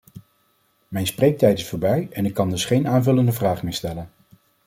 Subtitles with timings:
[0.87, 4.11] Mijn spreektijd is voorbij en ik kan dus geen aanvullende vraag meer stellen.